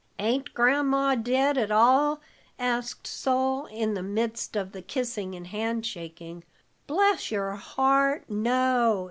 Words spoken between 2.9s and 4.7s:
Sol, in the midst